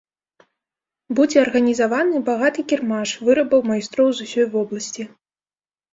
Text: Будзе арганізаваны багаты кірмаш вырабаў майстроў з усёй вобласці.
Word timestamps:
Будзе 1.19 1.37
арганізаваны 1.45 2.23
багаты 2.31 2.65
кірмаш 2.71 3.09
вырабаў 3.27 3.61
майстроў 3.71 4.07
з 4.21 4.29
усёй 4.29 4.45
вобласці. 4.55 5.03